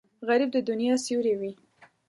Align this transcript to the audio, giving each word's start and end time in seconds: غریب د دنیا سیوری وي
غریب 0.27 0.49
د 0.53 0.57
دنیا 0.69 0.93
سیوری 1.05 1.33
وي 1.39 1.51